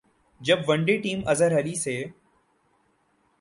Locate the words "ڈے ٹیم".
0.85-1.19